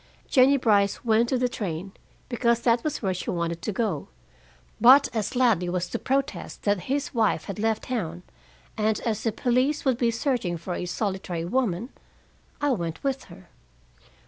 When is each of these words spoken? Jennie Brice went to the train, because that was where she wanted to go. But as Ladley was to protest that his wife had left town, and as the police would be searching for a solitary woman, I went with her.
Jennie 0.27 0.57
Brice 0.57 1.05
went 1.05 1.29
to 1.29 1.37
the 1.37 1.47
train, 1.47 1.91
because 2.27 2.61
that 2.61 2.83
was 2.83 3.03
where 3.03 3.13
she 3.13 3.29
wanted 3.29 3.61
to 3.61 3.71
go. 3.71 4.07
But 4.79 5.09
as 5.13 5.35
Ladley 5.35 5.69
was 5.69 5.87
to 5.89 5.99
protest 5.99 6.63
that 6.63 6.79
his 6.89 7.13
wife 7.13 7.43
had 7.43 7.59
left 7.59 7.83
town, 7.83 8.23
and 8.75 8.99
as 9.01 9.21
the 9.21 9.31
police 9.31 9.85
would 9.85 9.99
be 9.99 10.09
searching 10.09 10.57
for 10.57 10.73
a 10.73 10.87
solitary 10.87 11.45
woman, 11.45 11.89
I 12.59 12.71
went 12.71 13.03
with 13.03 13.25
her. 13.25 13.49